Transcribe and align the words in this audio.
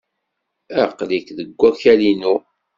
Aql-ik 0.83 1.27
deg 1.37 1.49
wakal-inu. 1.59 2.35